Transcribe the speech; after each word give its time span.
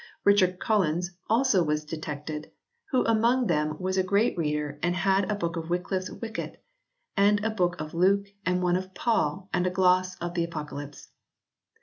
Richard 0.23 0.57
Collins 0.59 1.11
also 1.29 1.61
was 1.63 1.85
de 1.85 1.95
tected 1.97 2.49
"who 2.89 3.05
among 3.05 3.45
them 3.45 3.77
was 3.79 3.99
a 3.99 4.03
great 4.03 4.35
reader 4.35 4.79
and 4.81 4.95
had 4.95 5.29
a 5.29 5.35
book 5.35 5.55
of 5.57 5.65
WyclifFe 5.65 5.97
s 6.09 6.09
Wicket, 6.09 6.59
and 7.15 7.45
a 7.45 7.51
book 7.51 7.79
of 7.79 7.93
Luke 7.93 8.25
and 8.43 8.63
one 8.63 8.77
of 8.77 8.95
Paul 8.95 9.47
and 9.53 9.67
a 9.67 9.69
gloss 9.69 10.15
of 10.15 10.33
the 10.33 10.43
Apocalypse." 10.43 11.09